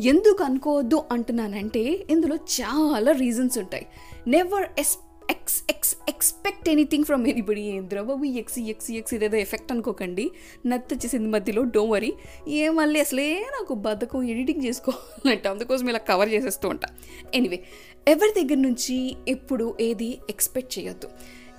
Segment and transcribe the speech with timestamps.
[0.00, 3.86] ఎందుకు అనుకోవద్దు అంటున్నానంటే ఇందులో చాలా రీజన్స్ ఉంటాయి.
[4.26, 4.98] Never yes
[5.30, 8.24] ex ex expect anything from anybody ఏంద్రా బాబు?
[8.24, 10.30] ఎక్స్ ఎక్స్ ఎక్స్ ఇదేదో ఎఫెక్ట్ అనుకోకండి.
[10.66, 12.12] నత్త వచ్చేసింది మధ్యలో డో వరీ
[12.48, 15.46] ఏ మళ్ళీ అసలే నాకు బద్ధకం ఎడిటింగ్ చేసుకోవాలంట.
[15.46, 16.88] అందుకోసం ఇలా కవర్ చేసేస్తూ ఉంటా.
[17.34, 17.64] ఎనీవే
[18.08, 21.08] ఎవరి దగ్గర నుంచి ఎప్పుడు ఏది ఎక్స్పెక్ట్ చేయొద్దు?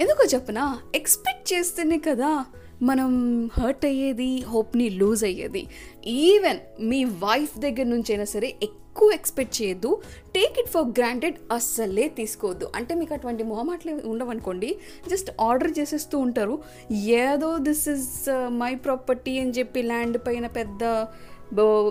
[0.01, 0.79] ఎందుకో చెప్పనా?
[0.95, 2.45] ఎక్స్పెక్ట్ చేస్తేనే కదా
[2.81, 5.67] మనం హర్ట్ అయ్యేది హోప్ని లూజ్ అయ్యేది.
[6.07, 10.01] ఈవెన్ మీ వైఫ్ దగ్గర నుంచైనా సరే ఎక్కువ ఎక్స్పెక్ట్ చేయొద్దు.
[10.35, 12.71] టేక్ ఇట్ ఫర్ గ్రాంటెడ్ అస్సలే తీసుకోవద్దు.
[12.75, 14.75] అంటే మీకు అటువంటి మొహమాటలు ఉండవనుకోండి.
[15.09, 16.59] జస్ట్ ఆర్డర్ చేసేస్తూ ఉంటారు.
[16.91, 21.05] ఏదో దిస్ ఇస్ మై ప్రాపర్టీ అని చెప్పి ల్యాండ్ పైన పెద్ద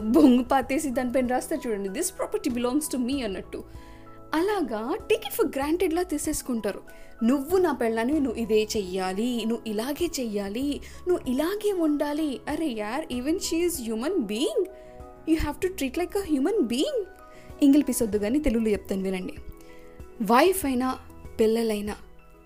[0.01, 1.89] బొంగు పాతేసి దానిపైన రాస్తారు చూడండి.
[1.89, 3.65] This property belongs to me అన్నట్టు.
[4.35, 6.83] అలాగా టికెట్ ఫర్ గ్రాంటెడ్లా తీసేసుకుంటారు.
[7.23, 12.41] నువ్వు నా పెళ్ళని నువ్వు ఇదే చెయ్యాలి నువ్వు ఇలాగే చెయ్యాలి నువ్వు ఇలాగే ఉండాలి.
[12.49, 14.65] అరే యార్ even she is human being
[15.29, 17.05] you have to treat like a human being
[17.63, 19.35] ఇంగిల్ పిసొద్దు కానీ తెలుగులో చెప్తాను వినండి.
[20.23, 20.99] వైఫ్ అయినా
[21.41, 21.95] పిల్లలైనా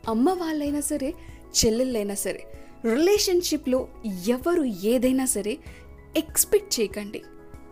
[0.08, 1.14] అమ్మ వాళ్ళైనా సరే
[1.58, 2.42] చెల్లెళ్ళైనా సరే
[2.84, 3.88] రిలేషన్షిప్లో
[4.28, 5.58] ఎవరు ఏదైనా సరే
[6.16, 7.22] ఎక్స్పెక్ట్ చేయకండి.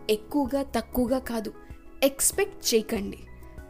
[0.09, 1.53] ఎక్కువగా తక్కువగా కాదు
[2.03, 3.17] ఎక్స్పెక్ట్ చేయకండి.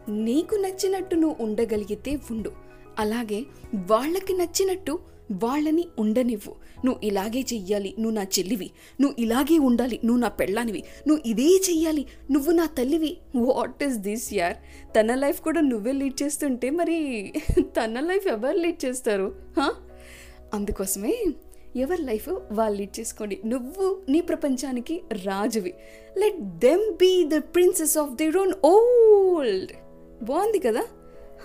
[0.08, 2.52] నీకు నచ్చినట్టు నువ్వు ఉండగలిగితే ఉండు.
[2.98, 3.40] అలాగే
[3.74, 4.98] వాళ్ళకి నచ్చినట్టు
[5.42, 6.54] వాళ్ళని ఉండనివ్వు.
[6.84, 8.70] నువ్వు ఇలాగే చెయ్యాలి నువ్వు నా చెల్లివి.
[9.00, 10.82] నువ్వు ఇలాగే ఉండాలి నువ్వు నా పెళ్ళానివి.
[11.08, 13.16] నువ్వు ఇదే చెయ్యాలి నువ్వు నా తల్లివి.
[13.36, 14.56] వాట్ ఈస్ దిస్ యార్
[14.96, 19.34] తన లైఫ్ కూడా నువ్వే లీడ్ చేస్తుంటే మరి తన లైఫ్ ఎవరు లీడ్ చేస్తారు?
[20.54, 21.14] అందుకోసమే
[21.76, 23.38] ఎవరి లైఫ్ వాళ్ళు లీడ్ చేసుకోండి.
[23.44, 25.74] నువ్వు నీ ప్రపంచానికి రాజువి.
[26.18, 29.72] Let them be the princess of their own world
[30.22, 30.80] బాగుంది కదా?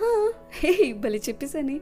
[0.00, 1.80] హా, హే భలే చెప్పేసాని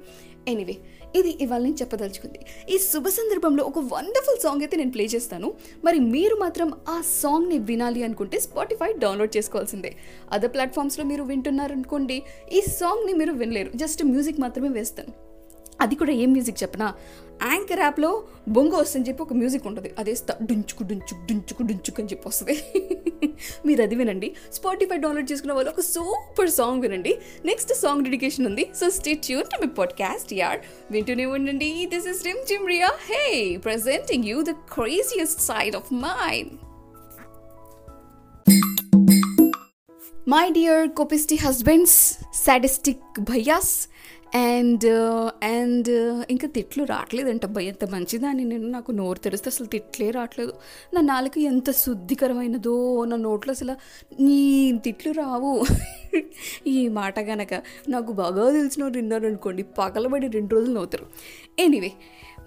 [0.48, 0.76] ఎనీవే
[1.16, 2.38] ఇది ఇవాళ నేను చెప్పదలుచుకుంది.
[2.70, 5.54] ఈ శుభ సందర్భంలో ఒక వండర్ఫుల్ సాంగ్ అయితే నేను ప్లే చేస్తాను.
[5.84, 9.96] మరి మీరు మాత్రం ఆ సాంగ్ని వినాలి అనుకుంటే స్పాటిఫై డౌన్లోడ్ చేసుకోవాల్సిందే.
[10.32, 13.70] అదర్ ప్లాట్ఫామ్స్లో మీరు వింటున్నారనుకోండి ఈ సాంగ్ని మీరు వినలేరు.
[13.76, 15.31] జస్ట్ మ్యూజిక్ మాత్రమే వేస్తాను.
[15.82, 16.94] అది కూడా ఏం మ్యూజిక్ చెప్పనా?
[17.42, 19.90] యాంకర్ యాప్లో బొంగ వస్తుందని చెప్పి ఒక మ్యూజిక్ ఉంటుంది.
[19.98, 22.54] అదే డుంచుకు డుంచుకు డుంచుకు డుంచుకు అని చెప్పి వస్తుంది.
[23.66, 24.36] మీరు అది వినండి.
[24.52, 27.18] స్పాటిఫై డౌన్లోడ్ చేసుకున్న వాళ్ళు ఒక సూపర్ సాంగ్ వినండి.
[27.44, 28.66] నెక్స్ట్ సాంగ్ డెడికేషన్ ఉంది.
[28.80, 30.60] So stay tune to my podcast యార్
[30.90, 31.88] వింటూనే ఉండండి.
[31.94, 36.71] This is Rim Jhimriya hey presenting you the craziest side of mind
[40.28, 43.88] my dear కోపిస్టి husbands sadistic భయ్యాస్
[44.36, 44.84] అండ్
[45.44, 45.88] అండ్
[46.30, 50.52] ఇంకా తిట్లు రావట్లేదంట భయ ఎంత మంచిదాన్ని నేను నాకు నోరు తెరిస్తే అసలు తిట్లే రావట్లేదు
[50.94, 53.76] నా నాలుక ఎంత శుద్ధికరమైనదో నా నోట్లో అసలు
[54.22, 55.64] నీ తిట్లు రావు.
[56.66, 61.06] ఈ మాట గనక నాకు బాగా తెలిసిన వాళ్ళు విన్నారనుకోండి పగలబడి రెండు రోజులు నవ్వుతారు.
[61.58, 61.92] Anyway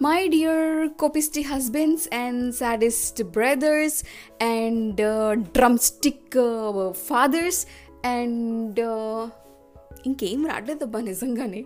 [0.01, 4.03] my dear కోపిస్టి husbands and saddest brothers
[4.43, 4.95] and
[5.41, 7.67] drum stick fathers
[8.05, 8.79] and
[10.05, 11.65] ఇంకేం రావట్లేదబ్బా నిజంగానే.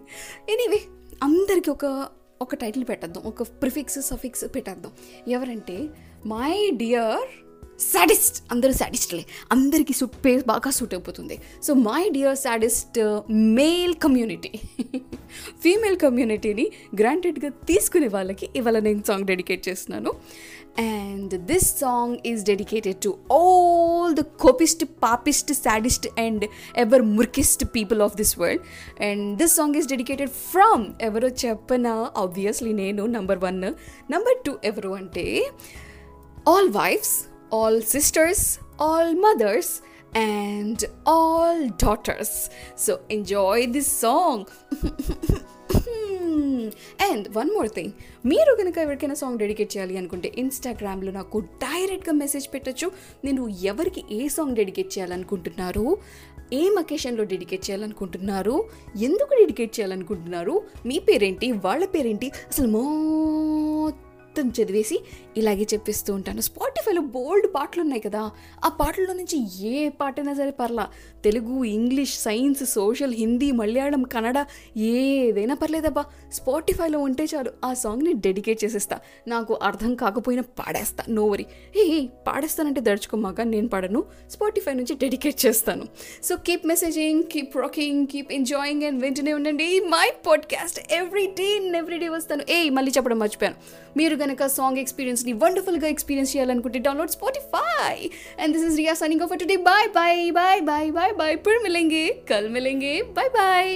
[0.49, 0.81] ఎనీవే
[1.23, 2.07] అందరికీ ఒక
[2.41, 3.23] ఒక టైటిల్ పెట్టేద్దాం.
[3.23, 4.91] ఒక ప్రిఫిక్స్ సఫిక్స్ పెట్టేద్దాం.
[5.27, 5.89] ఎవరంటే
[6.25, 7.48] మై డియర్
[7.79, 11.35] సాడిస్ట్ అందరూ సాడిస్ట్లే అందరికీ సూట్ పేస్ బాగా సూట్ అయిపోతుంది.
[11.65, 12.99] So my dear sadist
[13.57, 14.51] male community
[15.63, 16.65] female కమ్యూనిటీని
[17.01, 20.11] గ్రాంటెడ్గా తీసుకునే వాళ్ళకి ఇవాళ నేను సాంగ్ డెడికేట్ చేస్తున్నాను.
[20.77, 26.45] And this song is dedicated to all the కోపిస్ట్ పాపిస్ట్ sadist and
[26.83, 28.61] ever ముర్కిస్ట్ people of this world
[29.09, 31.95] and this song is dedicated from ఎవరో చెప్పనా
[32.25, 33.59] ఆబ్వియస్లీ నేను నంబర్ వన్
[34.15, 35.25] నంబర్ టూ ఎవరు అంటే
[36.47, 37.15] all wives
[37.51, 38.39] all sisters,
[38.79, 39.69] all mothers,
[40.15, 40.77] and
[41.07, 42.31] all daughters.
[42.85, 44.39] So enjoy this song.
[47.11, 47.91] And one more thing
[48.25, 52.91] మీరు కనుక ఎవరికైనా song dedicate చేయాలి అనుకుంటే ఇన్స్టాగ్రామ్లో నాకు డైరెక్ట్గా మెసేజ్ పెట్టచ్చు.
[53.25, 55.97] నేను ఎవరికి ఏ సాంగ్ డెడికేట్ చేయాలనుకుంటున్నారు
[56.53, 58.63] ఏం అకేషన్లో డెడికేట్ చేయాలనుకుంటున్నారు
[58.97, 61.51] ఎందుకు డెడికేట్ చేయాలనుకుంటున్నారు మీ పేరేంటి?
[61.51, 62.27] వాళ్ళ పేరేంటి?
[62.27, 64.08] అసలు మొత్తం
[64.47, 65.03] చదివేసి
[65.37, 66.41] ఇలాగే చెప్పిస్తూ ఉంటాను.
[66.41, 68.31] స్పాటిఫైలో బోల్డ్ పాటలు ఉన్నాయి కదా
[68.65, 70.87] ఆ పాటల్లో నుంచి ఏ పాటైనా సరే పర్లా.
[71.23, 74.45] Telugu English science social Hindi Malayalam Kannada
[74.77, 76.05] ఏదైనా పర్లేదబ్బా.
[76.33, 78.99] స్పాటిఫైలో ఉంటే చాలు ఆ సాంగ్ని డెడికేట్ చేసేస్తా.
[79.27, 81.03] నాకు అర్థం కాకపోయినా పాడేస్తా.
[81.09, 81.45] No worry.
[81.77, 84.03] ఏ పాడేస్తానంటే దడుచుకోమాక నేను పాడను.
[84.31, 85.83] స్పాటిఫై నుంచి డెడికేట్ చేస్తాను.
[86.23, 89.79] So keep messaging keep rocking keep enjoying and వింటూనే ఉండండి.
[89.79, 92.43] My podcast every day every day వస్తాను.
[92.49, 93.57] ఏ మళ్ళీ చెప్పడం మర్చిపోయాను.
[93.97, 97.93] మీరు మనకు సాంగ్ ఎక్స్పీరియన్స్ని వండర్ఫుల్గా ఎక్స్పీరియన్స్ చేయాలనుకుంటే download Spotify
[98.41, 102.05] and this is Riya signing for today bye bye bye bye bye bye ఇప్పుడు మిలేంగే
[102.31, 103.73] కల్ మిలేంగే bye bye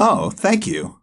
[0.00, 0.97] Oh, thank you.